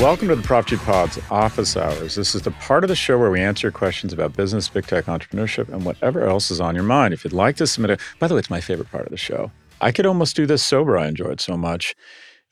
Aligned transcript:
Welcome 0.00 0.28
to 0.28 0.36
the 0.36 0.44
Prop 0.44 0.64
Pod's 0.68 1.18
Office 1.28 1.76
Hours. 1.76 2.14
This 2.14 2.36
is 2.36 2.42
the 2.42 2.52
part 2.52 2.84
of 2.84 2.88
the 2.88 2.94
show 2.94 3.18
where 3.18 3.32
we 3.32 3.40
answer 3.40 3.66
your 3.66 3.72
questions 3.72 4.12
about 4.12 4.36
business, 4.36 4.68
big 4.68 4.86
tech, 4.86 5.06
entrepreneurship, 5.06 5.68
and 5.70 5.84
whatever 5.84 6.22
else 6.22 6.52
is 6.52 6.60
on 6.60 6.76
your 6.76 6.84
mind. 6.84 7.12
If 7.12 7.24
you'd 7.24 7.32
like 7.32 7.56
to 7.56 7.66
submit 7.66 7.90
a, 7.90 7.98
by 8.20 8.28
the 8.28 8.34
way, 8.34 8.38
it's 8.38 8.48
my 8.48 8.60
favorite 8.60 8.92
part 8.92 9.06
of 9.06 9.10
the 9.10 9.16
show. 9.16 9.50
I 9.80 9.90
could 9.90 10.06
almost 10.06 10.36
do 10.36 10.46
this 10.46 10.64
sober. 10.64 10.96
I 10.96 11.08
enjoy 11.08 11.30
it 11.30 11.40
so 11.40 11.56
much. 11.56 11.96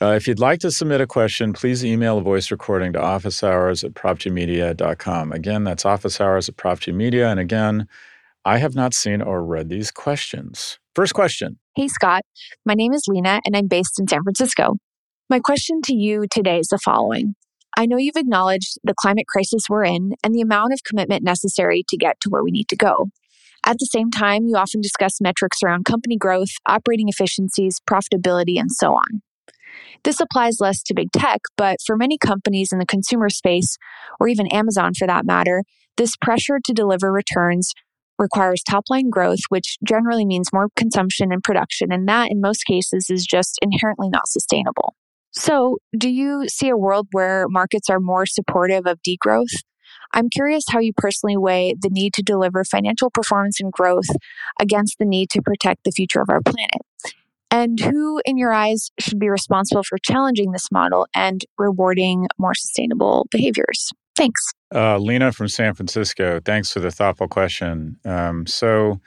Uh, 0.03 0.09
if 0.09 0.27
you'd 0.27 0.41
like 0.41 0.59
to 0.61 0.73
submit 0.73 1.01
a 1.01 1.07
question, 1.07 1.53
please 1.53 1.85
email 1.85 2.19
a 2.19 2.21
voice 2.21 2.51
recording 2.51 2.93
to 2.95 2.99
officehours 2.99 3.85
at 3.85 3.95
profgmedia.com. 3.95 5.31
Again, 5.31 5.63
that's 5.63 5.85
officehours 5.85 6.49
at 6.49 6.57
profgmedia. 6.57 7.31
And 7.31 7.39
again, 7.39 7.87
I 8.45 8.59
have 8.59 8.75
not 8.75 8.93
seen 8.93 9.23
or 9.23 9.45
read 9.45 9.69
these 9.69 9.93
questions. 9.93 10.81
First 10.97 11.15
question. 11.15 11.61
Hey, 11.77 11.87
Scott. 11.87 12.23
My 12.65 12.75
name 12.75 12.93
is 12.93 13.05
Lena, 13.07 13.41
and 13.47 13.57
I'm 13.57 13.69
based 13.69 14.01
in 14.01 14.09
San 14.09 14.25
Francisco. 14.25 14.79
My 15.29 15.41
question 15.41 15.83
to 15.87 15.93
you 15.93 16.27
today 16.31 16.61
is 16.61 16.69
the 16.69 16.79
following. 16.79 17.35
I 17.77 17.85
know 17.85 17.97
you've 17.97 18.15
acknowledged 18.15 18.79
the 18.85 18.95
climate 18.97 19.27
crisis 19.27 19.65
we're 19.69 19.83
in 19.83 20.13
and 20.23 20.33
the 20.33 20.41
amount 20.41 20.73
of 20.73 20.85
commitment 20.85 21.25
necessary 21.25 21.83
to 21.89 21.97
get 21.97 22.21
to 22.21 22.29
where 22.31 22.45
we 22.45 22.53
need 22.53 22.69
to 22.69 22.77
go. 22.77 23.07
At 23.67 23.81
the 23.81 23.87
same 23.87 24.13
time, 24.13 24.47
you 24.47 24.55
often 24.55 24.81
discuss 24.81 25.21
metrics 25.21 25.65
around 25.65 25.85
company 25.85 26.17
growth, 26.17 26.51
operating 26.69 27.09
efficiencies, 27.09 27.81
profitability, 27.91 28.57
and 28.57 28.71
so 28.71 28.93
on. 28.93 29.23
This 30.05 30.21
applies 30.21 30.61
less 30.61 30.81
to 30.85 30.95
big 30.95 31.11
tech, 31.11 31.41
but 31.57 31.79
for 31.85 31.97
many 31.97 32.19
companies 32.19 32.69
in 32.73 32.79
the 32.79 32.87
consumer 32.87 33.29
space, 33.29 33.79
or 34.21 34.29
even 34.29 34.47
Amazon 34.53 34.93
for 34.97 35.09
that 35.09 35.27
matter, 35.27 35.65
this 35.97 36.15
pressure 36.17 36.61
to 36.65 36.73
deliver 36.73 37.11
returns 37.11 37.73
requires 38.17 38.63
top 38.63 38.85
line 38.89 39.11
growth, 39.11 39.41
which 39.49 39.77
generally 39.85 40.25
means 40.25 40.53
more 40.53 40.69
consumption 40.77 41.33
and 41.33 41.43
production, 41.43 41.91
and 41.91 42.09
that 42.09 42.31
in 42.31 42.41
most 42.41 42.63
cases 42.65 43.11
is 43.11 43.27
just 43.27 43.59
inherently 43.61 44.09
not 44.09 44.29
sustainable. 44.29 44.95
So, 45.37 45.79
do 45.97 46.09
you 46.09 46.49
see 46.49 46.69
a 46.71 46.77
world 46.77 47.09
where 47.13 47.47
markets 47.49 47.91
are 47.91 48.01
more 48.01 48.25
supportive 48.25 48.87
of 48.87 48.99
degrowth? 49.07 49.53
I'm 50.15 50.31
curious 50.31 50.65
how 50.71 50.79
you 50.79 50.93
personally 50.97 51.37
weigh 51.37 51.75
the 51.79 51.91
need 51.91 52.15
to 52.15 52.23
deliver 52.23 52.65
financial 52.65 53.11
performance 53.11 53.61
and 53.61 53.71
growth 53.71 54.09
against 54.59 54.97
the 54.99 55.05
need 55.05 55.29
to 55.31 55.43
protect 55.43 55.85
the 55.85 55.91
future 55.91 56.21
of 56.21 56.31
our 56.31 56.41
planet. 56.41 56.81
And 57.51 57.79
who, 57.79 58.21
in 58.25 58.39
your 58.39 58.53
eyes, 58.53 58.91
should 58.99 59.19
be 59.19 59.29
responsible 59.29 59.83
for 59.83 59.99
challenging 59.99 60.53
this 60.53 60.69
model 60.73 61.07
and 61.15 61.43
rewarding 61.59 62.27
more 62.39 62.55
sustainable 62.55 63.27
behaviors? 63.31 63.93
Thanks. 64.17 64.41
Uh, 64.75 64.99
Lena 64.99 65.33
from 65.33 65.49
San 65.49 65.75
Francisco, 65.75 66.41
thanks 66.45 66.73
for 66.73 66.81
the 66.81 66.91
thoughtful 66.91 67.29
question. 67.29 67.99
Um, 68.05 68.47
so, 68.47 69.01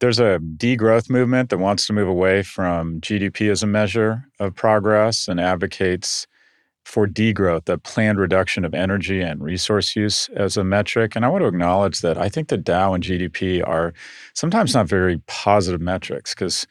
there's 0.00 0.20
a 0.20 0.38
degrowth 0.56 1.10
movement 1.10 1.50
that 1.50 1.58
wants 1.58 1.86
to 1.86 1.92
move 1.92 2.08
away 2.08 2.42
from 2.42 3.00
GDP 3.00 3.50
as 3.50 3.62
a 3.62 3.66
measure 3.66 4.24
of 4.38 4.54
progress 4.54 5.28
and 5.28 5.40
advocates 5.40 6.26
for 6.84 7.06
degrowth, 7.06 7.66
the 7.66 7.76
planned 7.76 8.18
reduction 8.18 8.64
of 8.64 8.72
energy 8.72 9.20
and 9.20 9.42
resource 9.42 9.94
use 9.94 10.30
as 10.34 10.56
a 10.56 10.64
metric. 10.64 11.14
And 11.14 11.24
I 11.24 11.28
want 11.28 11.42
to 11.42 11.48
acknowledge 11.48 12.00
that 12.00 12.16
I 12.16 12.30
think 12.30 12.48
the 12.48 12.56
Dow 12.56 12.94
and 12.94 13.04
GDP 13.04 13.66
are 13.66 13.92
sometimes 14.32 14.72
not 14.72 14.88
very 14.88 15.20
positive 15.26 15.82
metrics 15.82 16.34
because 16.34 16.66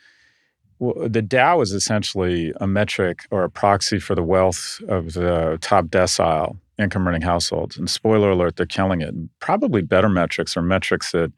the 0.80 1.22
Dow 1.22 1.62
is 1.62 1.72
essentially 1.72 2.52
a 2.60 2.66
metric 2.66 3.28
or 3.30 3.44
a 3.44 3.50
proxy 3.50 4.00
for 4.00 4.16
the 4.16 4.24
wealth 4.24 4.82
of 4.88 5.14
the 5.14 5.60
top 5.62 5.86
decile 5.86 6.58
income 6.80 7.08
earning 7.08 7.22
households. 7.22 7.78
And 7.78 7.88
spoiler 7.88 8.32
alert, 8.32 8.56
they're 8.56 8.66
killing 8.66 9.02
it. 9.02 9.14
Probably 9.40 9.84
better 9.84 10.10
metrics 10.10 10.58
are 10.58 10.64
metrics 10.64 11.12
that 11.12 11.32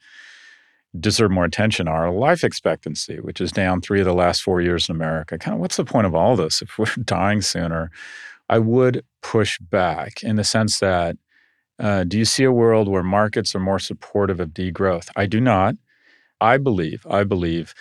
deserve 0.97 1.31
more 1.31 1.45
attention 1.45 1.87
are 1.87 2.11
life 2.11 2.43
expectancy, 2.43 3.19
which 3.19 3.41
is 3.41 3.51
down 3.51 3.81
three 3.81 3.99
of 3.99 4.05
the 4.05 4.13
last 4.13 4.41
four 4.41 4.61
years 4.61 4.89
in 4.89 4.95
America. 4.95 5.37
Kind 5.37 5.55
of 5.55 5.61
what's 5.61 5.77
the 5.77 5.85
point 5.85 6.07
of 6.07 6.15
all 6.15 6.35
this 6.35 6.61
if 6.61 6.77
we're 6.77 6.85
dying 7.03 7.41
sooner? 7.41 7.91
I 8.49 8.59
would 8.59 9.05
push 9.21 9.59
back 9.59 10.23
in 10.23 10.35
the 10.35 10.43
sense 10.43 10.79
that 10.79 11.17
uh, 11.77 12.03
do 12.03 12.17
you 12.17 12.25
see 12.25 12.43
a 12.43 12.51
world 12.51 12.87
where 12.87 13.03
markets 13.03 13.53
are 13.55 13.59
more 13.59 13.79
supportive 13.79 14.39
of 14.39 14.49
degrowth? 14.49 15.09
I 15.15 15.27
do 15.27 15.39
not. 15.39 15.75
I 16.41 16.57
believe, 16.57 17.05
I 17.09 17.23
believe 17.23 17.73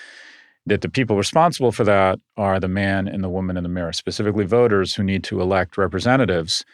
that 0.67 0.83
the 0.83 0.89
people 0.89 1.17
responsible 1.17 1.73
for 1.73 1.85
that 1.85 2.21
are 2.37 2.61
the 2.61 2.69
man 2.69 3.09
and 3.09 3.25
the 3.25 3.29
woman 3.29 3.57
in 3.57 3.63
the 3.63 3.69
mirror, 3.69 3.93
specifically 3.93 4.45
voters 4.45 4.95
who 4.95 5.03
need 5.03 5.25
to 5.25 5.41
elect 5.41 5.79
representatives 5.79 6.65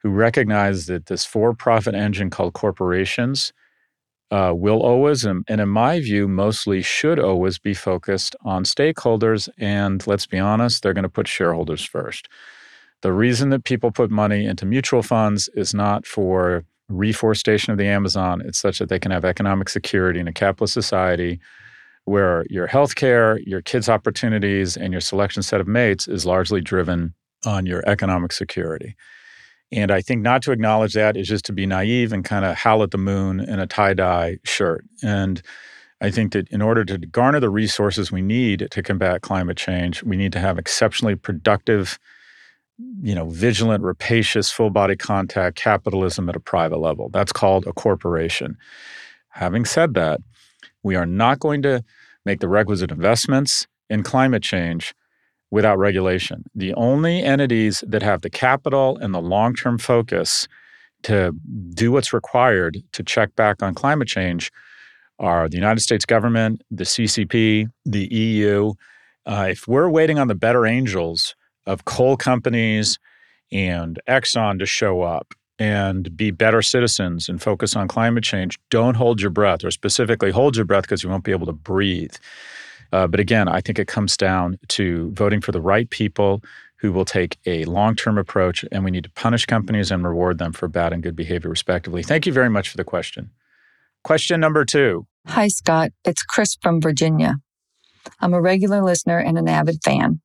who 0.00 0.10
recognize 0.10 0.86
that 0.86 1.06
this 1.06 1.24
for 1.24 1.54
profit 1.54 1.94
engine 1.94 2.30
called 2.30 2.54
corporations 2.54 3.52
uh, 4.30 4.52
will 4.54 4.82
always, 4.82 5.24
and, 5.24 5.44
and 5.48 5.60
in 5.60 5.68
my 5.68 6.00
view, 6.00 6.26
mostly 6.26 6.82
should 6.82 7.18
always 7.18 7.58
be 7.58 7.74
focused 7.74 8.34
on 8.44 8.64
stakeholders. 8.64 9.48
And 9.58 10.04
let's 10.06 10.26
be 10.26 10.38
honest, 10.38 10.82
they're 10.82 10.94
going 10.94 11.04
to 11.04 11.08
put 11.08 11.28
shareholders 11.28 11.84
first. 11.84 12.28
The 13.02 13.12
reason 13.12 13.50
that 13.50 13.64
people 13.64 13.90
put 13.90 14.10
money 14.10 14.46
into 14.46 14.64
mutual 14.64 15.02
funds 15.02 15.48
is 15.54 15.74
not 15.74 16.06
for 16.06 16.64
reforestation 16.88 17.70
of 17.70 17.78
the 17.78 17.86
Amazon. 17.86 18.42
It's 18.44 18.58
such 18.58 18.78
that 18.78 18.88
they 18.88 18.98
can 18.98 19.10
have 19.10 19.24
economic 19.24 19.68
security 19.68 20.20
in 20.20 20.28
a 20.28 20.32
capitalist 20.32 20.74
society 20.74 21.40
where 22.04 22.44
your 22.50 22.68
healthcare, 22.68 23.38
your 23.46 23.62
kids' 23.62 23.88
opportunities, 23.88 24.76
and 24.76 24.92
your 24.92 25.00
selection 25.00 25.42
set 25.42 25.60
of 25.60 25.66
mates 25.68 26.06
is 26.06 26.26
largely 26.26 26.60
driven 26.60 27.14
on 27.46 27.66
your 27.66 27.82
economic 27.86 28.32
security. 28.32 28.94
And 29.72 29.90
I 29.90 30.00
think 30.00 30.22
not 30.22 30.42
to 30.42 30.52
acknowledge 30.52 30.94
that 30.94 31.16
is 31.16 31.28
just 31.28 31.44
to 31.46 31.52
be 31.52 31.66
naive 31.66 32.12
and 32.12 32.24
kind 32.24 32.44
of 32.44 32.56
howl 32.56 32.82
at 32.82 32.90
the 32.90 32.98
moon 32.98 33.40
in 33.40 33.58
a 33.58 33.66
tie 33.66 33.94
dye 33.94 34.38
shirt. 34.44 34.84
And 35.02 35.42
I 36.00 36.10
think 36.10 36.32
that 36.32 36.48
in 36.48 36.60
order 36.60 36.84
to 36.84 36.98
garner 36.98 37.40
the 37.40 37.50
resources 37.50 38.12
we 38.12 38.22
need 38.22 38.68
to 38.70 38.82
combat 38.82 39.22
climate 39.22 39.56
change, 39.56 40.02
we 40.02 40.16
need 40.16 40.32
to 40.32 40.38
have 40.38 40.58
exceptionally 40.58 41.16
productive, 41.16 41.98
you 43.02 43.14
know, 43.14 43.28
vigilant, 43.30 43.82
rapacious, 43.82 44.50
full 44.50 44.70
body 44.70 44.96
contact 44.96 45.56
capitalism 45.56 46.28
at 46.28 46.36
a 46.36 46.40
private 46.40 46.78
level. 46.78 47.08
That's 47.08 47.32
called 47.32 47.66
a 47.66 47.72
corporation. 47.72 48.56
Having 49.30 49.64
said 49.64 49.94
that, 49.94 50.20
we 50.82 50.94
are 50.94 51.06
not 51.06 51.40
going 51.40 51.62
to 51.62 51.82
make 52.24 52.40
the 52.40 52.48
requisite 52.48 52.90
investments 52.90 53.66
in 53.88 54.02
climate 54.02 54.42
change 54.42 54.94
without 55.54 55.78
regulation. 55.78 56.42
The 56.56 56.74
only 56.74 57.22
entities 57.22 57.84
that 57.86 58.02
have 58.02 58.22
the 58.22 58.28
capital 58.28 58.98
and 59.00 59.14
the 59.14 59.20
long 59.20 59.54
term 59.54 59.78
focus 59.78 60.48
to 61.04 61.30
do 61.70 61.92
what's 61.92 62.12
required 62.12 62.82
to 62.90 63.04
check 63.04 63.36
back 63.36 63.62
on 63.62 63.72
climate 63.72 64.08
change 64.08 64.50
are 65.20 65.48
the 65.48 65.56
United 65.56 65.80
States 65.80 66.04
government, 66.04 66.60
the 66.72 66.82
CCP, 66.82 67.68
the 67.84 68.12
EU. 68.12 68.72
Uh, 69.26 69.46
if 69.50 69.68
we're 69.68 69.88
waiting 69.88 70.18
on 70.18 70.26
the 70.26 70.34
better 70.34 70.66
angels 70.66 71.36
of 71.66 71.84
coal 71.84 72.16
companies 72.16 72.98
and 73.52 74.00
Exxon 74.08 74.58
to 74.58 74.66
show 74.66 75.02
up 75.02 75.34
and 75.60 76.16
be 76.16 76.32
better 76.32 76.62
citizens 76.62 77.28
and 77.28 77.40
focus 77.40 77.76
on 77.76 77.86
climate 77.86 78.24
change, 78.24 78.58
don't 78.70 78.96
hold 78.96 79.20
your 79.20 79.30
breath, 79.30 79.62
or 79.62 79.70
specifically 79.70 80.32
hold 80.32 80.56
your 80.56 80.64
breath 80.64 80.82
because 80.82 81.04
you 81.04 81.10
won't 81.10 81.22
be 81.22 81.30
able 81.30 81.46
to 81.46 81.52
breathe. 81.52 82.16
Uh, 82.94 83.08
but 83.08 83.18
again, 83.18 83.48
I 83.48 83.60
think 83.60 83.80
it 83.80 83.88
comes 83.88 84.16
down 84.16 84.56
to 84.68 85.10
voting 85.14 85.40
for 85.40 85.50
the 85.50 85.60
right 85.60 85.90
people 85.90 86.44
who 86.76 86.92
will 86.92 87.04
take 87.04 87.38
a 87.44 87.64
long 87.64 87.96
term 87.96 88.16
approach, 88.16 88.64
and 88.70 88.84
we 88.84 88.92
need 88.92 89.02
to 89.02 89.10
punish 89.10 89.46
companies 89.46 89.90
and 89.90 90.06
reward 90.06 90.38
them 90.38 90.52
for 90.52 90.68
bad 90.68 90.92
and 90.92 91.02
good 91.02 91.16
behavior, 91.16 91.50
respectively. 91.50 92.04
Thank 92.04 92.24
you 92.24 92.32
very 92.32 92.48
much 92.48 92.68
for 92.68 92.76
the 92.76 92.84
question. 92.84 93.30
Question 94.04 94.38
number 94.38 94.64
two. 94.64 95.08
Hi, 95.26 95.48
Scott. 95.48 95.90
It's 96.04 96.22
Chris 96.22 96.56
from 96.62 96.80
Virginia. 96.80 97.38
I'm 98.20 98.32
a 98.32 98.40
regular 98.40 98.80
listener 98.80 99.18
and 99.18 99.38
an 99.38 99.48
avid 99.48 99.82
fan. 99.82 100.20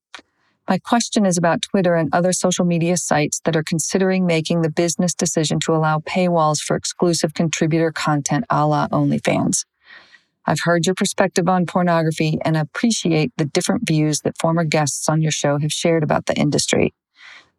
My 0.67 0.77
question 0.77 1.25
is 1.25 1.39
about 1.39 1.63
Twitter 1.63 1.95
and 1.95 2.13
other 2.13 2.33
social 2.33 2.65
media 2.65 2.97
sites 2.97 3.41
that 3.45 3.55
are 3.55 3.63
considering 3.63 4.27
making 4.27 4.61
the 4.61 4.69
business 4.69 5.15
decision 5.15 5.59
to 5.61 5.73
allow 5.73 6.01
paywalls 6.01 6.59
for 6.59 6.75
exclusive 6.75 7.33
contributor 7.33 7.91
content 7.91 8.45
a 8.51 8.67
la 8.67 8.87
OnlyFans. 8.89 9.65
I've 10.49 10.61
heard 10.61 10.87
your 10.87 10.95
perspective 10.95 11.47
on 11.47 11.67
pornography 11.67 12.39
and 12.43 12.57
appreciate 12.57 13.31
the 13.37 13.45
different 13.45 13.87
views 13.87 14.21
that 14.21 14.39
former 14.39 14.63
guests 14.63 15.07
on 15.07 15.21
your 15.21 15.31
show 15.31 15.59
have 15.59 15.71
shared 15.71 16.01
about 16.01 16.25
the 16.25 16.35
industry. 16.35 16.95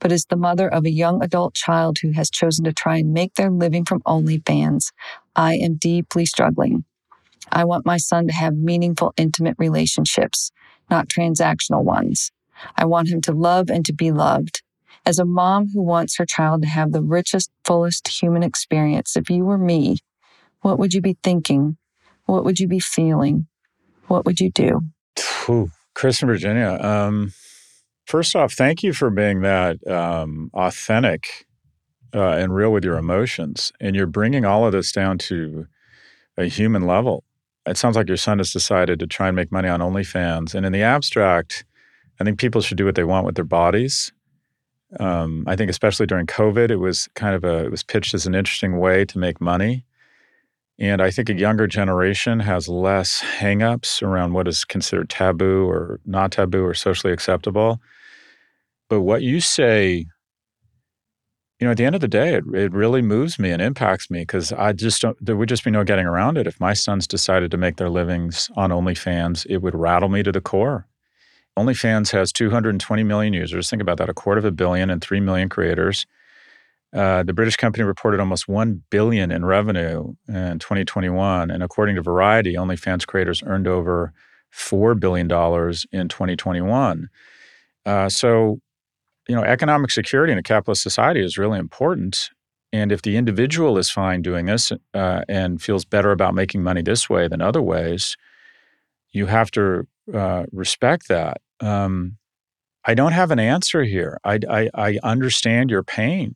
But 0.00 0.10
as 0.10 0.24
the 0.24 0.34
mother 0.34 0.68
of 0.68 0.84
a 0.84 0.90
young 0.90 1.22
adult 1.22 1.54
child 1.54 1.98
who 2.02 2.10
has 2.14 2.30
chosen 2.30 2.64
to 2.64 2.72
try 2.72 2.96
and 2.96 3.12
make 3.12 3.34
their 3.34 3.48
living 3.48 3.84
from 3.84 4.00
OnlyFans, 4.00 4.90
I 5.36 5.54
am 5.54 5.76
deeply 5.76 6.26
struggling. 6.26 6.84
I 7.52 7.64
want 7.64 7.86
my 7.86 7.96
son 7.96 8.26
to 8.26 8.32
have 8.32 8.56
meaningful, 8.56 9.14
intimate 9.16 9.54
relationships, 9.56 10.50
not 10.90 11.06
transactional 11.06 11.84
ones. 11.84 12.32
I 12.76 12.86
want 12.86 13.08
him 13.08 13.20
to 13.20 13.32
love 13.32 13.70
and 13.70 13.86
to 13.86 13.92
be 13.92 14.10
loved. 14.10 14.64
As 15.06 15.20
a 15.20 15.24
mom 15.24 15.68
who 15.68 15.80
wants 15.80 16.16
her 16.16 16.26
child 16.26 16.62
to 16.62 16.68
have 16.68 16.90
the 16.90 17.02
richest, 17.02 17.52
fullest 17.64 18.08
human 18.08 18.42
experience, 18.42 19.16
if 19.16 19.30
you 19.30 19.44
were 19.44 19.58
me, 19.58 19.98
what 20.62 20.76
would 20.80 20.92
you 20.92 21.00
be 21.00 21.16
thinking? 21.22 21.76
What 22.30 22.44
would 22.44 22.60
you 22.60 22.68
be 22.68 22.80
feeling? 22.80 23.46
What 24.06 24.24
would 24.24 24.40
you 24.40 24.50
do? 24.50 24.82
Ooh, 25.48 25.70
Chris 25.94 26.22
in 26.22 26.28
Virginia. 26.28 26.78
Um, 26.80 27.32
first 28.06 28.36
off, 28.36 28.52
thank 28.52 28.82
you 28.82 28.92
for 28.92 29.10
being 29.10 29.40
that 29.42 29.84
um, 29.88 30.50
authentic 30.54 31.46
uh, 32.14 32.30
and 32.30 32.54
real 32.54 32.72
with 32.72 32.84
your 32.84 32.98
emotions. 32.98 33.72
And 33.80 33.96
you're 33.96 34.06
bringing 34.06 34.44
all 34.44 34.64
of 34.64 34.72
this 34.72 34.92
down 34.92 35.18
to 35.18 35.66
a 36.36 36.44
human 36.44 36.86
level. 36.86 37.24
It 37.66 37.76
sounds 37.76 37.96
like 37.96 38.08
your 38.08 38.16
son 38.16 38.38
has 38.38 38.52
decided 38.52 39.00
to 39.00 39.06
try 39.06 39.28
and 39.28 39.36
make 39.36 39.50
money 39.50 39.68
on 39.68 39.80
OnlyFans. 39.80 40.54
And 40.54 40.64
in 40.64 40.72
the 40.72 40.82
abstract, 40.82 41.64
I 42.20 42.24
think 42.24 42.38
people 42.38 42.60
should 42.60 42.78
do 42.78 42.84
what 42.84 42.94
they 42.94 43.04
want 43.04 43.26
with 43.26 43.34
their 43.34 43.44
bodies. 43.44 44.12
Um, 44.98 45.44
I 45.46 45.56
think 45.56 45.70
especially 45.70 46.06
during 46.06 46.26
COVID, 46.26 46.70
it 46.70 46.76
was 46.76 47.08
kind 47.14 47.34
of 47.34 47.44
a 47.44 47.64
it 47.64 47.70
was 47.70 47.82
pitched 47.82 48.14
as 48.14 48.26
an 48.26 48.34
interesting 48.34 48.78
way 48.78 49.04
to 49.04 49.18
make 49.18 49.40
money. 49.40 49.84
And 50.80 51.02
I 51.02 51.10
think 51.10 51.28
a 51.28 51.34
younger 51.34 51.66
generation 51.66 52.40
has 52.40 52.66
less 52.66 53.20
hangups 53.20 54.02
around 54.02 54.32
what 54.32 54.48
is 54.48 54.64
considered 54.64 55.10
taboo 55.10 55.68
or 55.68 56.00
not 56.06 56.32
taboo 56.32 56.64
or 56.64 56.72
socially 56.72 57.12
acceptable. 57.12 57.80
But 58.88 59.02
what 59.02 59.20
you 59.22 59.40
say, 59.40 60.06
you 61.60 61.66
know, 61.66 61.72
at 61.72 61.76
the 61.76 61.84
end 61.84 61.94
of 61.94 62.00
the 62.00 62.08
day, 62.08 62.32
it, 62.34 62.44
it 62.54 62.72
really 62.72 63.02
moves 63.02 63.38
me 63.38 63.50
and 63.50 63.60
impacts 63.60 64.10
me 64.10 64.20
because 64.20 64.52
I 64.52 64.72
just 64.72 65.02
don't, 65.02 65.18
there 65.24 65.36
would 65.36 65.50
just 65.50 65.64
be 65.64 65.70
no 65.70 65.84
getting 65.84 66.06
around 66.06 66.38
it. 66.38 66.46
If 66.46 66.58
my 66.58 66.72
sons 66.72 67.06
decided 67.06 67.50
to 67.50 67.58
make 67.58 67.76
their 67.76 67.90
livings 67.90 68.50
on 68.56 68.70
OnlyFans, 68.70 69.46
it 69.50 69.58
would 69.58 69.74
rattle 69.74 70.08
me 70.08 70.22
to 70.22 70.32
the 70.32 70.40
core. 70.40 70.86
OnlyFans 71.58 72.10
has 72.12 72.32
220 72.32 73.02
million 73.02 73.34
users. 73.34 73.68
Think 73.68 73.82
about 73.82 73.98
that 73.98 74.08
a 74.08 74.14
quarter 74.14 74.38
of 74.38 74.46
a 74.46 74.50
billion 74.50 74.88
and 74.88 75.02
3 75.02 75.20
million 75.20 75.50
creators. 75.50 76.06
Uh, 76.92 77.22
the 77.22 77.32
British 77.32 77.56
company 77.56 77.84
reported 77.84 78.18
almost 78.18 78.48
1 78.48 78.82
billion 78.90 79.30
in 79.30 79.44
revenue 79.44 80.14
in 80.28 80.58
2021. 80.58 81.50
And 81.50 81.62
according 81.62 81.96
to 81.96 82.02
Variety, 82.02 82.54
OnlyFans 82.54 83.06
creators 83.06 83.42
earned 83.46 83.68
over 83.68 84.12
$4 84.52 84.98
billion 84.98 85.26
in 85.92 86.08
2021. 86.08 87.08
Uh, 87.86 88.08
so, 88.08 88.60
you 89.28 89.34
know, 89.36 89.44
economic 89.44 89.90
security 89.92 90.32
in 90.32 90.38
a 90.38 90.42
capitalist 90.42 90.82
society 90.82 91.24
is 91.24 91.38
really 91.38 91.58
important. 91.58 92.30
And 92.72 92.90
if 92.90 93.02
the 93.02 93.16
individual 93.16 93.78
is 93.78 93.90
fine 93.90 94.22
doing 94.22 94.46
this 94.46 94.72
uh, 94.94 95.22
and 95.28 95.62
feels 95.62 95.84
better 95.84 96.10
about 96.10 96.34
making 96.34 96.62
money 96.62 96.82
this 96.82 97.08
way 97.08 97.28
than 97.28 97.40
other 97.40 97.62
ways, 97.62 98.16
you 99.12 99.26
have 99.26 99.50
to 99.52 99.86
uh, 100.12 100.46
respect 100.52 101.08
that. 101.08 101.40
Um, 101.60 102.16
I 102.84 102.94
don't 102.94 103.12
have 103.12 103.30
an 103.30 103.38
answer 103.38 103.84
here. 103.84 104.18
I, 104.24 104.40
I, 104.48 104.70
I 104.74 104.98
understand 105.02 105.70
your 105.70 105.82
pain 105.82 106.34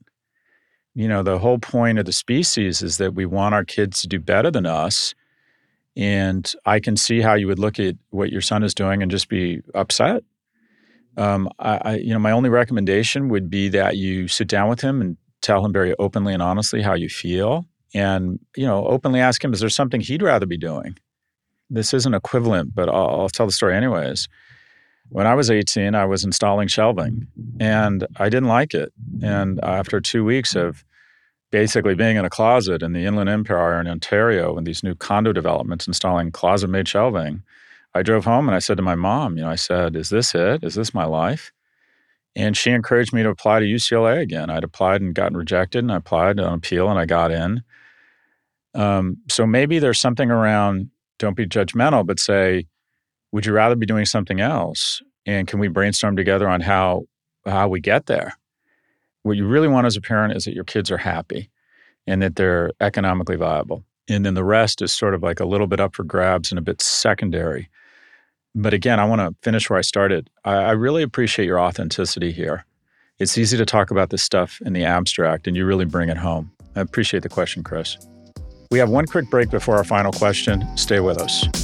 you 0.95 1.09
know, 1.09 1.23
the 1.23 1.39
whole 1.39 1.59
point 1.59 1.99
of 1.99 2.05
the 2.05 2.13
species 2.13 2.83
is 2.83 2.99
that 2.99 3.15
we 3.15 3.27
want 3.27 3.55
our 3.55 3.65
kids 3.65 4.01
to 4.03 4.09
do 4.09 4.21
better 4.21 4.51
than 4.51 4.67
us. 4.67 5.15
And 5.97 6.53
I 6.67 6.81
can 6.81 6.97
see 6.97 7.21
how 7.21 7.35
you 7.35 7.47
would 7.47 7.59
look 7.59 7.79
at 7.79 7.97
what 8.11 8.31
your 8.31 8.41
son 8.41 8.63
is 8.63 8.75
doing 8.75 9.03
and 9.03 9.11
just 9.11 9.29
be 9.29 9.61
upset. 9.75 10.25
Um, 11.17 11.49
I, 11.59 11.79
I, 11.83 11.97
you 11.97 12.13
know, 12.13 12.19
my 12.19 12.33
only 12.33 12.51
recommendation 12.51 13.29
would 13.29 13.49
be 13.49 13.69
that 13.69 13.97
you 13.97 14.27
sit 14.27 14.49
down 14.49 14.69
with 14.69 14.81
him 14.81 15.01
and 15.01 15.17
tell 15.43 15.65
him 15.65 15.73
very 15.73 15.95
openly 15.99 16.33
and 16.33 16.43
honestly 16.43 16.83
how 16.83 16.95
you 16.95 17.09
feel, 17.09 17.67
and 17.95 18.41
you 18.57 18.67
know, 18.67 18.85
openly 18.87 19.21
ask 19.21 19.45
him, 19.45 19.53
is 19.53 19.61
there 19.61 19.69
something 19.69 20.01
he'd 20.01 20.23
rather 20.23 20.47
be 20.47 20.57
doing? 20.57 20.97
This 21.71 21.95
isn't 21.95 22.15
equivalent, 22.15 22.75
but 22.75 22.89
I'll, 22.89 23.21
I'll 23.21 23.29
tell 23.29 23.47
the 23.47 23.53
story 23.53 23.77
anyways. 23.77 24.29
When 25.11 25.27
I 25.27 25.35
was 25.35 25.51
18, 25.51 25.95
I 25.95 26.05
was 26.07 26.25
installing 26.25 26.69
shelving 26.69 27.29
and 27.61 28.07
I 28.17 28.29
didn't 28.29 28.49
like 28.49 28.75
it. 28.75 28.93
And 29.23 29.63
after 29.63 30.01
two 30.01 30.25
weeks 30.25 30.57
of 30.57 30.85
basically 31.51 31.95
being 31.95 32.17
in 32.17 32.25
a 32.25 32.31
closet 32.31 32.83
in 32.83 32.93
the 32.93 33.05
Inland 33.05 33.29
Empire 33.29 33.81
in 33.81 33.87
Ontario 33.87 34.57
in 34.59 34.65
these 34.65 34.83
new 34.83 34.95
condo 34.95 35.33
developments 35.33 35.87
installing 35.87 36.33
closet 36.33 36.69
made 36.69 36.89
shelving, 36.89 37.43
I 37.95 38.03
drove 38.03 38.25
home 38.25 38.49
and 38.49 38.57
I 38.57 38.59
said 38.59 38.77
to 38.79 38.83
my 38.83 38.97
mom, 38.97 39.37
you 39.37 39.45
know, 39.45 39.51
I 39.51 39.55
said, 39.55 39.95
is 39.95 40.09
this 40.09 40.35
it? 40.35 40.65
Is 40.65 40.75
this 40.75 40.93
my 40.93 41.05
life? 41.05 41.53
And 42.35 42.57
she 42.57 42.71
encouraged 42.71 43.13
me 43.13 43.23
to 43.23 43.29
apply 43.29 43.61
to 43.61 43.67
UCLA 43.67 44.21
again. 44.21 44.51
I'd 44.51 44.65
applied 44.65 45.01
and 45.01 45.15
gotten 45.15 45.37
rejected, 45.37 45.85
and 45.85 45.93
I 45.93 45.97
applied 45.97 46.41
on 46.41 46.55
appeal 46.55 46.91
and 46.91 46.99
I 46.99 47.07
got 47.07 47.31
in. 47.31 47.63
Um, 48.75 49.19
so 49.31 49.47
maybe 49.47 49.79
there's 49.79 50.01
something 50.01 50.31
around 50.31 50.91
don't 51.21 51.37
be 51.37 51.47
judgmental, 51.47 52.05
but 52.05 52.19
say, 52.19 52.67
would 53.35 53.45
you 53.45 53.53
rather 53.53 53.75
be 53.75 53.85
doing 53.85 54.05
something 54.05 54.41
else? 54.41 55.03
And 55.27 55.49
can 55.49 55.59
we 55.59 55.67
brainstorm 55.67 56.15
together 56.15 56.49
on 56.49 56.61
how 56.61 57.03
how 57.45 57.67
we 57.67 57.81
get 57.81 58.07
there? 58.07 58.39
What 59.25 59.37
you 59.37 59.45
really 59.45 59.67
want 59.67 59.89
as 59.89 59.97
a 59.97 60.01
parent 60.01 60.37
is 60.37 60.45
that 60.45 60.55
your 60.55 60.63
kids 60.63 60.89
are 60.89 60.99
happy 60.99 61.51
and 62.07 62.23
that 62.23 62.37
they're 62.37 62.71
economically 62.81 63.35
viable. 63.35 63.85
And 64.09 64.25
then 64.25 64.35
the 64.35 64.45
rest 64.45 64.83
is 64.83 64.93
sort 64.93 65.15
of 65.15 65.25
like 65.25 65.41
a 65.41 65.47
little 65.47 65.67
bit 65.67 65.81
up 65.81 65.97
for 65.97 66.05
grabs 66.05 66.53
and 66.53 66.61
a 66.61 66.63
bit 66.63 66.81
secondary. 66.81 67.69
But 68.55 68.73
again, 68.73 69.01
I 69.01 69.05
want 69.05 69.21
to 69.21 69.35
finish 69.43 69.69
where 69.69 69.81
I 69.81 69.83
started. 69.83 70.31
I, 70.45 70.55
I 70.55 70.71
really 70.71 71.03
appreciate 71.03 71.47
your 71.47 71.59
authenticity 71.59 72.31
here. 72.31 72.65
It's 73.19 73.37
easy 73.37 73.57
to 73.57 73.67
talk 73.67 73.91
about 73.91 74.11
this 74.11 74.23
stuff 74.23 74.61
in 74.65 74.75
the 74.75 74.85
abstract, 74.85 75.49
and 75.49 75.57
you 75.57 75.67
really 75.67 75.87
bring 75.87 76.09
it 76.09 76.19
home. 76.19 76.53
I 76.77 76.81
appreciate 76.81 77.25
the 77.25 77.29
question, 77.29 77.65
Chris. 77.65 77.97
We 78.71 78.79
have 78.79 78.91
one 78.91 79.07
quick 79.07 79.29
break 79.29 79.51
before 79.51 79.77
our 79.77 79.85
final 79.85 80.13
question. 80.13 80.65
Stay 80.77 81.01
with 81.01 81.19
us. 81.19 81.64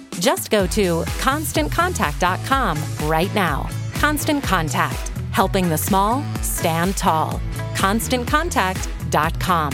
Just 0.21 0.51
go 0.51 0.67
to 0.67 1.01
constantcontact.com 1.17 3.09
right 3.09 3.33
now. 3.33 3.67
Constant 3.95 4.43
Contact, 4.43 5.09
helping 5.31 5.67
the 5.67 5.77
small 5.79 6.23
stand 6.43 6.95
tall. 6.95 7.41
ConstantContact.com. 7.73 9.71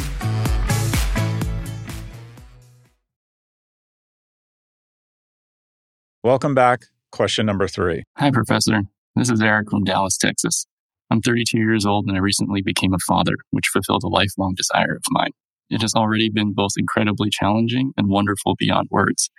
Welcome 6.24 6.56
back. 6.56 6.84
Question 7.12 7.46
number 7.46 7.68
three. 7.68 8.04
Hi, 8.18 8.32
Professor. 8.32 8.84
This 9.18 9.30
is 9.30 9.42
Eric 9.42 9.70
from 9.70 9.84
Dallas, 9.84 10.18
Texas. 10.18 10.66
I'm 11.12 11.22
32 11.22 11.58
years 11.58 11.86
old 11.86 12.06
and 12.08 12.16
I 12.16 12.22
recently 12.22 12.62
became 12.62 12.94
a 12.94 13.00
father, 13.06 13.34
which 13.52 13.68
fulfilled 13.68 14.06
a 14.06 14.08
lifelong 14.08 14.54
desire 14.56 14.96
of 14.96 15.04
mine. 15.10 15.32
It 15.70 15.82
has 15.82 15.94
already 15.94 16.30
been 16.30 16.54
both 16.54 16.72
incredibly 16.78 17.30
challenging 17.30 17.92
and 17.98 18.08
wonderful 18.08 18.56
beyond 18.58 18.88
words. 18.90 19.30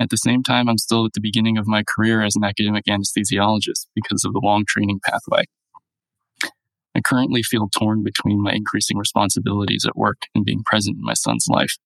At 0.00 0.10
the 0.10 0.16
same 0.16 0.42
time, 0.42 0.68
I'm 0.68 0.78
still 0.78 1.06
at 1.06 1.12
the 1.12 1.20
beginning 1.20 1.56
of 1.56 1.66
my 1.66 1.84
career 1.84 2.22
as 2.22 2.34
an 2.36 2.44
academic 2.44 2.84
anesthesiologist 2.86 3.86
because 3.94 4.24
of 4.24 4.32
the 4.32 4.40
long 4.42 4.64
training 4.66 5.00
pathway. 5.04 5.44
I 6.96 7.00
currently 7.00 7.42
feel 7.42 7.68
torn 7.68 8.02
between 8.02 8.42
my 8.42 8.52
increasing 8.52 8.98
responsibilities 8.98 9.84
at 9.86 9.96
work 9.96 10.22
and 10.34 10.44
being 10.44 10.62
present 10.64 10.96
in 10.96 11.04
my 11.04 11.14
son's 11.14 11.46
life. 11.48 11.76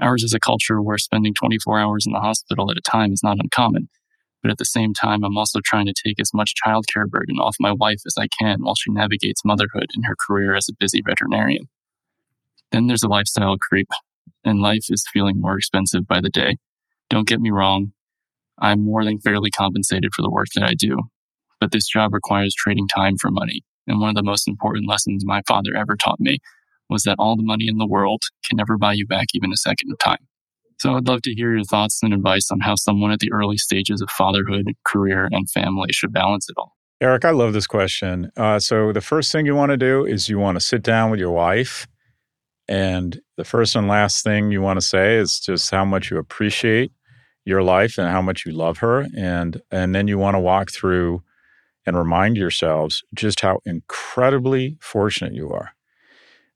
Ours 0.00 0.22
is 0.22 0.32
a 0.32 0.40
culture 0.40 0.80
where 0.80 0.98
spending 0.98 1.34
24 1.34 1.78
hours 1.78 2.06
in 2.06 2.12
the 2.12 2.20
hospital 2.20 2.70
at 2.70 2.78
a 2.78 2.80
time 2.80 3.12
is 3.12 3.22
not 3.22 3.38
uncommon, 3.40 3.88
but 4.42 4.50
at 4.50 4.58
the 4.58 4.64
same 4.64 4.94
time, 4.94 5.24
I'm 5.24 5.36
also 5.36 5.60
trying 5.62 5.86
to 5.86 5.92
take 5.92 6.18
as 6.20 6.32
much 6.32 6.54
childcare 6.64 7.08
burden 7.08 7.36
off 7.38 7.56
my 7.60 7.72
wife 7.72 8.00
as 8.06 8.14
I 8.18 8.28
can 8.38 8.62
while 8.62 8.74
she 8.74 8.90
navigates 8.90 9.44
motherhood 9.44 9.86
and 9.94 10.06
her 10.06 10.16
career 10.26 10.54
as 10.54 10.68
a 10.68 10.76
busy 10.78 11.02
veterinarian. 11.04 11.68
Then 12.72 12.86
there's 12.86 13.02
a 13.02 13.08
lifestyle 13.08 13.56
creep, 13.58 13.88
and 14.44 14.60
life 14.60 14.86
is 14.88 15.04
feeling 15.12 15.40
more 15.40 15.58
expensive 15.58 16.06
by 16.06 16.20
the 16.20 16.30
day. 16.30 16.56
Don't 17.10 17.28
get 17.28 17.40
me 17.40 17.50
wrong, 17.50 17.92
I'm 18.60 18.84
more 18.84 19.04
than 19.04 19.18
fairly 19.18 19.50
compensated 19.50 20.12
for 20.14 20.22
the 20.22 20.30
work 20.30 20.48
that 20.54 20.64
I 20.64 20.74
do, 20.74 20.98
but 21.60 21.72
this 21.72 21.88
job 21.88 22.14
requires 22.14 22.54
trading 22.54 22.88
time 22.88 23.16
for 23.16 23.30
money. 23.30 23.62
And 23.86 24.00
one 24.00 24.10
of 24.10 24.14
the 24.14 24.22
most 24.22 24.46
important 24.46 24.88
lessons 24.88 25.24
my 25.24 25.42
father 25.48 25.70
ever 25.76 25.96
taught 25.96 26.20
me 26.20 26.38
was 26.88 27.02
that 27.04 27.16
all 27.18 27.36
the 27.36 27.42
money 27.42 27.66
in 27.68 27.78
the 27.78 27.86
world 27.86 28.22
can 28.46 28.56
never 28.56 28.76
buy 28.76 28.92
you 28.92 29.06
back 29.06 29.28
even 29.34 29.52
a 29.52 29.56
second 29.56 29.90
of 29.92 29.98
time. 29.98 30.18
So 30.78 30.94
I'd 30.94 31.08
love 31.08 31.22
to 31.22 31.34
hear 31.34 31.54
your 31.54 31.64
thoughts 31.64 32.00
and 32.02 32.14
advice 32.14 32.50
on 32.50 32.60
how 32.60 32.74
someone 32.74 33.12
at 33.12 33.20
the 33.20 33.32
early 33.32 33.58
stages 33.58 34.00
of 34.00 34.10
fatherhood, 34.10 34.66
career, 34.84 35.28
and 35.30 35.50
family 35.50 35.92
should 35.92 36.12
balance 36.12 36.48
it 36.48 36.54
all. 36.56 36.72
Eric, 37.00 37.24
I 37.24 37.30
love 37.30 37.52
this 37.52 37.66
question. 37.66 38.30
Uh, 38.36 38.58
so 38.58 38.92
the 38.92 39.00
first 39.00 39.32
thing 39.32 39.46
you 39.46 39.54
want 39.54 39.70
to 39.70 39.76
do 39.76 40.04
is 40.04 40.28
you 40.28 40.38
want 40.38 40.56
to 40.56 40.60
sit 40.60 40.82
down 40.82 41.10
with 41.10 41.20
your 41.20 41.32
wife 41.32 41.86
and 42.68 43.20
the 43.36 43.44
first 43.44 43.74
and 43.74 43.88
last 43.88 44.22
thing 44.22 44.52
you 44.52 44.62
want 44.62 44.80
to 44.80 44.86
say 44.86 45.16
is 45.16 45.40
just 45.40 45.70
how 45.70 45.84
much 45.84 46.10
you 46.10 46.18
appreciate 46.18 46.92
your 47.44 47.62
life 47.62 47.98
and 47.98 48.08
how 48.08 48.22
much 48.22 48.44
you 48.46 48.52
love 48.52 48.78
her. 48.78 49.06
And, 49.16 49.60
and 49.70 49.94
then 49.94 50.08
you 50.08 50.18
want 50.18 50.34
to 50.34 50.40
walk 50.40 50.70
through 50.70 51.22
and 51.86 51.96
remind 51.96 52.36
yourselves 52.36 53.02
just 53.14 53.40
how 53.40 53.60
incredibly 53.64 54.76
fortunate 54.80 55.32
you 55.32 55.50
are. 55.50 55.70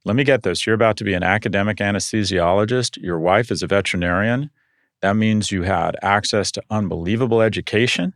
Let 0.04 0.16
me 0.16 0.24
get 0.24 0.42
this. 0.42 0.66
You're 0.66 0.74
about 0.74 0.98
to 0.98 1.04
be 1.04 1.14
an 1.14 1.22
academic 1.22 1.78
anesthesiologist. 1.78 2.98
Your 2.98 3.18
wife 3.18 3.50
is 3.50 3.62
a 3.62 3.66
veterinarian. 3.66 4.50
That 5.00 5.16
means 5.16 5.50
you 5.50 5.62
had 5.62 5.96
access 6.02 6.52
to 6.52 6.62
unbelievable 6.70 7.40
education. 7.40 8.12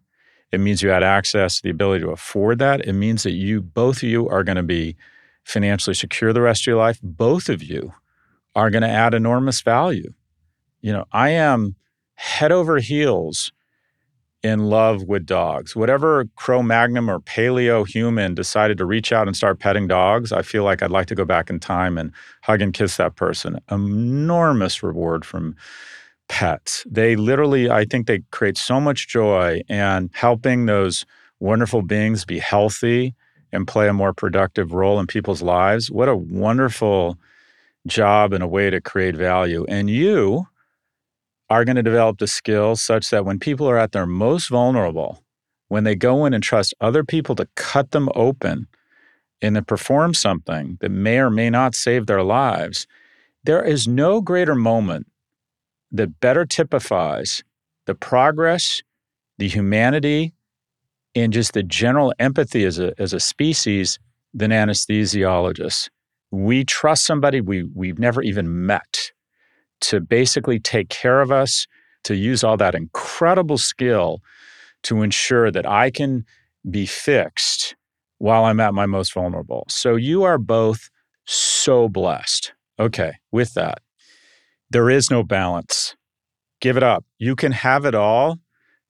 It 0.52 0.60
means 0.60 0.82
you 0.82 0.90
had 0.90 1.02
access 1.02 1.56
to 1.56 1.62
the 1.62 1.70
ability 1.70 2.04
to 2.04 2.10
afford 2.10 2.58
that. 2.58 2.86
It 2.86 2.92
means 2.92 3.22
that 3.22 3.32
you, 3.32 3.60
both 3.60 3.98
of 3.98 4.02
you, 4.04 4.28
are 4.28 4.44
going 4.44 4.56
to 4.56 4.62
be 4.62 4.96
financially 5.44 5.94
secure 5.94 6.32
the 6.32 6.42
rest 6.42 6.62
of 6.62 6.66
your 6.66 6.76
life, 6.76 7.00
both 7.02 7.48
of 7.48 7.62
you 7.62 7.92
are 8.54 8.70
going 8.70 8.82
to 8.82 8.88
add 8.88 9.14
enormous 9.14 9.62
value. 9.62 10.12
You 10.80 10.92
know, 10.92 11.04
I 11.10 11.30
am 11.30 11.76
head 12.18 12.50
over 12.50 12.78
heels 12.78 13.52
in 14.42 14.58
love 14.68 15.04
with 15.04 15.24
dogs. 15.24 15.76
Whatever 15.76 16.24
Cro 16.34 16.64
Magnon 16.64 17.08
or 17.08 17.20
paleo 17.20 17.86
human 17.86 18.34
decided 18.34 18.76
to 18.78 18.84
reach 18.84 19.12
out 19.12 19.28
and 19.28 19.36
start 19.36 19.60
petting 19.60 19.86
dogs, 19.86 20.32
I 20.32 20.42
feel 20.42 20.64
like 20.64 20.82
I'd 20.82 20.90
like 20.90 21.06
to 21.06 21.14
go 21.14 21.24
back 21.24 21.48
in 21.48 21.60
time 21.60 21.96
and 21.96 22.12
hug 22.42 22.60
and 22.60 22.74
kiss 22.74 22.96
that 22.96 23.14
person. 23.14 23.60
Enormous 23.70 24.82
reward 24.82 25.24
from 25.24 25.54
pets. 26.28 26.84
They 26.90 27.14
literally, 27.14 27.70
I 27.70 27.84
think 27.84 28.08
they 28.08 28.20
create 28.32 28.58
so 28.58 28.80
much 28.80 29.06
joy 29.06 29.62
and 29.68 30.10
helping 30.12 30.66
those 30.66 31.06
wonderful 31.38 31.82
beings 31.82 32.24
be 32.24 32.40
healthy 32.40 33.14
and 33.52 33.66
play 33.66 33.88
a 33.88 33.92
more 33.92 34.12
productive 34.12 34.72
role 34.72 34.98
in 34.98 35.06
people's 35.06 35.40
lives. 35.40 35.88
What 35.88 36.08
a 36.08 36.16
wonderful 36.16 37.16
job 37.86 38.32
and 38.32 38.42
a 38.42 38.48
way 38.48 38.70
to 38.70 38.80
create 38.80 39.14
value. 39.14 39.64
And 39.68 39.88
you 39.88 40.46
are 41.50 41.64
going 41.64 41.76
to 41.76 41.82
develop 41.82 42.18
the 42.18 42.26
skills 42.26 42.82
such 42.82 43.10
that 43.10 43.24
when 43.24 43.38
people 43.38 43.68
are 43.68 43.78
at 43.78 43.92
their 43.92 44.06
most 44.06 44.48
vulnerable, 44.48 45.22
when 45.68 45.84
they 45.84 45.94
go 45.94 46.24
in 46.24 46.34
and 46.34 46.42
trust 46.42 46.74
other 46.80 47.04
people 47.04 47.34
to 47.34 47.48
cut 47.54 47.90
them 47.90 48.08
open 48.14 48.66
and 49.40 49.54
to 49.54 49.62
perform 49.62 50.14
something 50.14 50.78
that 50.80 50.90
may 50.90 51.18
or 51.18 51.30
may 51.30 51.48
not 51.48 51.74
save 51.74 52.06
their 52.06 52.22
lives, 52.22 52.86
there 53.44 53.62
is 53.62 53.88
no 53.88 54.20
greater 54.20 54.54
moment 54.54 55.06
that 55.90 56.20
better 56.20 56.44
typifies 56.44 57.42
the 57.86 57.94
progress, 57.94 58.82
the 59.38 59.48
humanity, 59.48 60.34
and 61.14 61.32
just 61.32 61.52
the 61.54 61.62
general 61.62 62.12
empathy 62.18 62.64
as 62.64 62.78
a, 62.78 62.92
as 62.98 63.12
a 63.12 63.20
species 63.20 63.98
than 64.34 64.50
anesthesiologists. 64.50 65.88
We 66.30 66.64
trust 66.64 67.04
somebody 67.04 67.40
we, 67.40 67.62
we've 67.62 67.98
never 67.98 68.22
even 68.22 68.66
met 68.66 69.12
to 69.80 70.00
basically 70.00 70.58
take 70.58 70.88
care 70.88 71.20
of 71.20 71.30
us, 71.30 71.66
to 72.04 72.14
use 72.14 72.44
all 72.44 72.56
that 72.56 72.74
incredible 72.74 73.58
skill 73.58 74.20
to 74.84 75.02
ensure 75.02 75.50
that 75.50 75.66
I 75.66 75.90
can 75.90 76.24
be 76.70 76.86
fixed 76.86 77.74
while 78.18 78.44
I'm 78.44 78.60
at 78.60 78.74
my 78.74 78.86
most 78.86 79.12
vulnerable. 79.12 79.64
So 79.68 79.96
you 79.96 80.24
are 80.24 80.38
both 80.38 80.90
so 81.24 81.88
blessed. 81.88 82.52
Okay, 82.80 83.12
with 83.32 83.54
that, 83.54 83.80
there 84.70 84.90
is 84.90 85.10
no 85.10 85.22
balance. 85.22 85.96
Give 86.60 86.76
it 86.76 86.82
up. 86.82 87.04
You 87.18 87.36
can 87.36 87.52
have 87.52 87.84
it 87.84 87.94
all, 87.94 88.38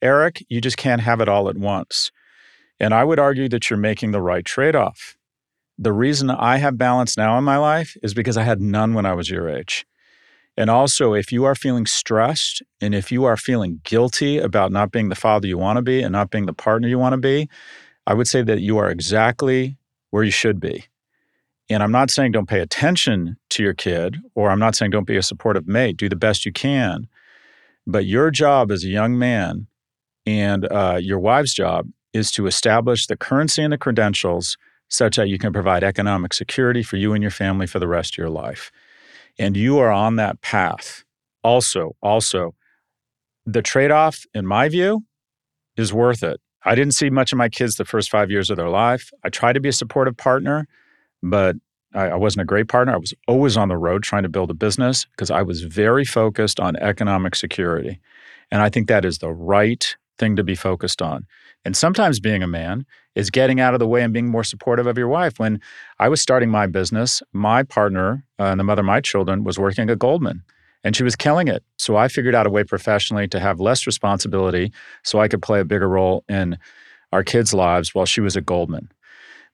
Eric. 0.02 0.44
You 0.48 0.60
just 0.60 0.76
can't 0.76 1.00
have 1.00 1.20
it 1.20 1.28
all 1.28 1.48
at 1.48 1.56
once. 1.56 2.10
And 2.80 2.94
I 2.94 3.04
would 3.04 3.18
argue 3.18 3.48
that 3.48 3.68
you're 3.68 3.78
making 3.78 4.12
the 4.12 4.22
right 4.22 4.44
trade 4.44 4.76
off. 4.76 5.16
The 5.78 5.92
reason 5.92 6.30
I 6.30 6.56
have 6.58 6.78
balance 6.78 7.16
now 7.16 7.38
in 7.38 7.44
my 7.44 7.56
life 7.56 7.96
is 8.02 8.14
because 8.14 8.36
I 8.36 8.42
had 8.42 8.60
none 8.60 8.94
when 8.94 9.06
I 9.06 9.14
was 9.14 9.30
your 9.30 9.48
age. 9.48 9.86
And 10.58 10.70
also, 10.70 11.14
if 11.14 11.30
you 11.30 11.44
are 11.44 11.54
feeling 11.54 11.86
stressed 11.86 12.62
and 12.80 12.92
if 12.92 13.12
you 13.12 13.24
are 13.24 13.36
feeling 13.36 13.80
guilty 13.84 14.38
about 14.38 14.72
not 14.72 14.90
being 14.90 15.08
the 15.08 15.14
father 15.14 15.46
you 15.46 15.56
want 15.56 15.76
to 15.76 15.82
be 15.82 16.02
and 16.02 16.10
not 16.10 16.32
being 16.32 16.46
the 16.46 16.52
partner 16.52 16.88
you 16.88 16.98
want 16.98 17.12
to 17.12 17.16
be, 17.16 17.48
I 18.08 18.14
would 18.14 18.26
say 18.26 18.42
that 18.42 18.60
you 18.60 18.76
are 18.78 18.90
exactly 18.90 19.76
where 20.10 20.24
you 20.24 20.32
should 20.32 20.58
be. 20.58 20.86
And 21.70 21.80
I'm 21.80 21.92
not 21.92 22.10
saying 22.10 22.32
don't 22.32 22.48
pay 22.48 22.58
attention 22.58 23.36
to 23.50 23.62
your 23.62 23.72
kid, 23.72 24.16
or 24.34 24.50
I'm 24.50 24.58
not 24.58 24.74
saying 24.74 24.90
don't 24.90 25.06
be 25.06 25.16
a 25.16 25.22
supportive 25.22 25.68
mate. 25.68 25.96
Do 25.96 26.08
the 26.08 26.16
best 26.16 26.44
you 26.44 26.50
can. 26.50 27.06
But 27.86 28.06
your 28.06 28.32
job 28.32 28.72
as 28.72 28.82
a 28.82 28.88
young 28.88 29.16
man 29.16 29.68
and 30.26 30.66
uh, 30.72 30.98
your 31.00 31.20
wife's 31.20 31.54
job 31.54 31.88
is 32.12 32.32
to 32.32 32.48
establish 32.48 33.06
the 33.06 33.16
currency 33.16 33.62
and 33.62 33.72
the 33.72 33.78
credentials 33.78 34.56
such 34.88 35.18
that 35.18 35.28
you 35.28 35.38
can 35.38 35.52
provide 35.52 35.84
economic 35.84 36.34
security 36.34 36.82
for 36.82 36.96
you 36.96 37.12
and 37.12 37.22
your 37.22 37.30
family 37.30 37.68
for 37.68 37.78
the 37.78 37.86
rest 37.86 38.14
of 38.14 38.18
your 38.18 38.30
life. 38.30 38.72
And 39.38 39.56
you 39.56 39.78
are 39.78 39.90
on 39.90 40.16
that 40.16 40.40
path. 40.40 41.04
Also, 41.44 41.96
also, 42.02 42.54
the 43.46 43.62
trade 43.62 43.90
off, 43.90 44.24
in 44.34 44.46
my 44.46 44.68
view, 44.68 45.04
is 45.76 45.92
worth 45.92 46.22
it. 46.22 46.40
I 46.64 46.74
didn't 46.74 46.94
see 46.94 47.08
much 47.08 47.32
of 47.32 47.38
my 47.38 47.48
kids 47.48 47.76
the 47.76 47.84
first 47.84 48.10
five 48.10 48.30
years 48.30 48.50
of 48.50 48.56
their 48.56 48.68
life. 48.68 49.10
I 49.24 49.28
tried 49.28 49.54
to 49.54 49.60
be 49.60 49.68
a 49.68 49.72
supportive 49.72 50.16
partner, 50.16 50.66
but 51.22 51.56
I, 51.94 52.08
I 52.08 52.14
wasn't 52.16 52.42
a 52.42 52.46
great 52.46 52.68
partner. 52.68 52.94
I 52.94 52.98
was 52.98 53.14
always 53.26 53.56
on 53.56 53.68
the 53.68 53.76
road 53.76 54.02
trying 54.02 54.24
to 54.24 54.28
build 54.28 54.50
a 54.50 54.54
business 54.54 55.06
because 55.06 55.30
I 55.30 55.42
was 55.42 55.62
very 55.62 56.04
focused 56.04 56.60
on 56.60 56.76
economic 56.76 57.34
security. 57.34 58.00
And 58.50 58.60
I 58.60 58.68
think 58.68 58.88
that 58.88 59.04
is 59.04 59.18
the 59.18 59.32
right 59.32 59.96
thing 60.18 60.36
to 60.36 60.44
be 60.44 60.54
focused 60.54 61.00
on. 61.00 61.26
And 61.64 61.76
sometimes 61.76 62.20
being 62.20 62.42
a 62.42 62.46
man 62.46 62.86
is 63.14 63.30
getting 63.30 63.60
out 63.60 63.74
of 63.74 63.80
the 63.80 63.86
way 63.86 64.02
and 64.02 64.12
being 64.12 64.28
more 64.28 64.44
supportive 64.44 64.86
of 64.86 64.96
your 64.96 65.08
wife. 65.08 65.38
When 65.38 65.60
I 65.98 66.08
was 66.08 66.22
starting 66.22 66.50
my 66.50 66.66
business, 66.66 67.22
my 67.32 67.62
partner 67.62 68.24
uh, 68.38 68.44
and 68.44 68.60
the 68.60 68.64
mother 68.64 68.80
of 68.80 68.86
my 68.86 69.00
children 69.00 69.44
was 69.44 69.58
working 69.58 69.90
at 69.90 69.98
Goldman 69.98 70.42
and 70.84 70.96
she 70.96 71.02
was 71.02 71.16
killing 71.16 71.48
it. 71.48 71.64
So 71.76 71.96
I 71.96 72.08
figured 72.08 72.34
out 72.34 72.46
a 72.46 72.50
way 72.50 72.64
professionally 72.64 73.28
to 73.28 73.40
have 73.40 73.60
less 73.60 73.86
responsibility 73.86 74.72
so 75.02 75.20
I 75.20 75.28
could 75.28 75.42
play 75.42 75.60
a 75.60 75.64
bigger 75.64 75.88
role 75.88 76.24
in 76.28 76.58
our 77.12 77.24
kids' 77.24 77.54
lives 77.54 77.94
while 77.94 78.06
she 78.06 78.20
was 78.20 78.36
at 78.36 78.46
Goldman. 78.46 78.90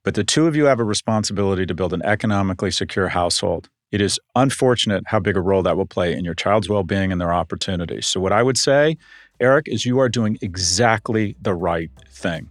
But 0.03 0.15
the 0.15 0.25
two 0.25 0.47
of 0.47 0.55
you 0.55 0.67
have 0.67 0.81
a 0.81 0.85
responsibility 0.85 1.65
to 1.67 1.75
build 1.75 1.95
an 1.95 2.03
economically 2.03 2.71
secure 2.71 3.09
household. 3.09 3.71
It 3.91 4.01
is 4.01 4.19
unfortunate 4.35 5.05
how 5.07 5.21
big 5.21 5.37
a 5.37 5.41
role 5.41 5.63
that 5.63 5.77
will 5.77 5.87
play 5.87 6.13
in 6.13 6.25
your 6.25 6.35
child's 6.35 6.69
well 6.69 6.83
being 6.83 7.13
and 7.13 7.21
their 7.21 7.33
opportunities. 7.33 8.07
So, 8.07 8.21
what 8.21 8.33
I 8.33 8.43
would 8.43 8.59
say 8.59 8.97
Eric, 9.41 9.69
is 9.69 9.85
you 9.85 9.99
are 9.99 10.09
doing 10.09 10.39
exactly 10.41 11.37
the 11.43 11.55
right 11.55 11.91
thing. 12.09 12.49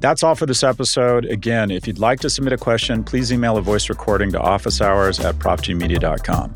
That's 0.00 0.22
all 0.22 0.34
for 0.34 0.46
this 0.46 0.62
episode. 0.62 1.26
Again, 1.26 1.70
if 1.70 1.86
you'd 1.86 1.98
like 1.98 2.20
to 2.20 2.30
submit 2.30 2.52
a 2.52 2.58
question, 2.58 3.04
please 3.04 3.32
email 3.32 3.56
a 3.56 3.62
voice 3.62 3.88
recording 3.88 4.32
to 4.32 4.38
officehours 4.38 5.22
at 5.22 5.34
profgmedia.com. 5.36 6.52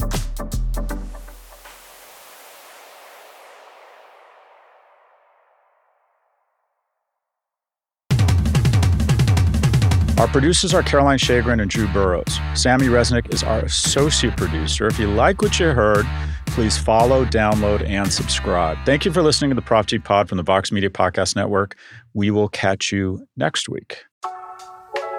Our 10.19 10.29
producers 10.29 10.73
are 10.73 10.83
Caroline 10.83 11.19
Shagrin 11.19 11.61
and 11.61 11.71
Drew 11.71 11.87
Burrows. 11.89 12.39
Sammy 12.55 12.87
Resnick 12.87 13.33
is 13.35 13.43
our 13.43 13.61
associate 13.61 14.37
producer. 14.39 14.87
If 14.87 14.99
you 14.99 15.07
like 15.07 15.43
what 15.43 15.61
you 15.61 15.67
heard, 15.67 16.07
please 16.55 16.79
follow, 16.79 17.25
download, 17.25 17.87
and 17.89 18.13
subscribe. 18.13 18.79
Thank 18.87 19.05
you 19.05 19.13
for 19.13 19.23
listening 19.23 19.51
to 19.51 19.57
the 19.57 19.63
Prof 19.63 19.87
G 19.87 19.99
Pod 19.99 20.29
from 20.29 20.37
the 20.37 20.45
Vox 20.45 20.71
Media 20.71 20.89
Podcast 20.89 21.35
Network. 21.35 21.77
We 22.15 22.31
will 22.31 22.49
catch 22.49 22.93
you 22.93 23.27
next 23.37 23.69
week. 23.69 24.05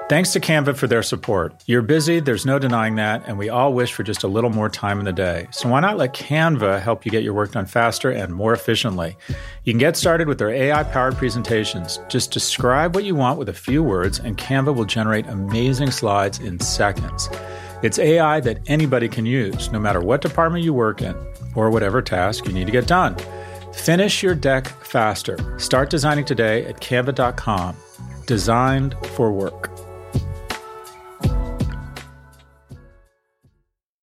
Thanks 0.07 0.31
to 0.33 0.39
Canva 0.39 0.77
for 0.77 0.87
their 0.87 1.03
support. 1.03 1.61
You're 1.65 1.81
busy, 1.81 2.19
there's 2.19 2.45
no 2.45 2.57
denying 2.57 2.95
that, 2.95 3.23
and 3.27 3.37
we 3.37 3.49
all 3.49 3.73
wish 3.73 3.91
for 3.91 4.03
just 4.03 4.23
a 4.23 4.27
little 4.27 4.51
more 4.51 4.69
time 4.69 4.99
in 4.99 5.05
the 5.05 5.11
day. 5.11 5.47
So 5.51 5.67
why 5.67 5.79
not 5.79 5.97
let 5.97 6.13
Canva 6.13 6.79
help 6.79 7.05
you 7.05 7.11
get 7.11 7.23
your 7.23 7.33
work 7.33 7.51
done 7.51 7.65
faster 7.65 8.11
and 8.11 8.33
more 8.33 8.53
efficiently? 8.53 9.17
You 9.63 9.73
can 9.73 9.79
get 9.79 9.97
started 9.97 10.27
with 10.27 10.37
their 10.37 10.51
AI 10.51 10.83
powered 10.83 11.17
presentations. 11.17 11.99
Just 12.07 12.31
describe 12.31 12.95
what 12.95 13.03
you 13.03 13.15
want 13.15 13.39
with 13.39 13.49
a 13.49 13.53
few 13.53 13.83
words, 13.83 14.19
and 14.19 14.37
Canva 14.37 14.75
will 14.75 14.85
generate 14.85 15.25
amazing 15.25 15.91
slides 15.91 16.39
in 16.39 16.59
seconds. 16.59 17.27
It's 17.85 17.99
AI 17.99 18.39
that 18.39 18.57
anybody 18.65 19.07
can 19.07 19.27
use, 19.27 19.71
no 19.71 19.77
matter 19.77 20.01
what 20.01 20.19
department 20.19 20.63
you 20.63 20.73
work 20.73 21.03
in 21.03 21.15
or 21.53 21.69
whatever 21.69 22.01
task 22.01 22.47
you 22.47 22.51
need 22.51 22.65
to 22.65 22.71
get 22.71 22.87
done. 22.87 23.15
Finish 23.73 24.23
your 24.23 24.33
deck 24.33 24.67
faster. 24.83 25.37
Start 25.59 25.91
designing 25.91 26.25
today 26.25 26.65
at 26.65 26.77
canva.com. 26.77 27.75
Designed 28.25 28.95
for 29.09 29.31
work. 29.31 29.84